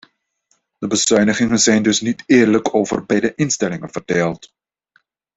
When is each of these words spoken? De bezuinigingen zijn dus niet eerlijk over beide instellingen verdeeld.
De 0.79 0.87
bezuinigingen 0.87 1.59
zijn 1.59 1.83
dus 1.83 2.01
niet 2.01 2.23
eerlijk 2.25 2.73
over 2.75 3.05
beide 3.05 3.35
instellingen 3.35 3.91
verdeeld. 3.91 4.53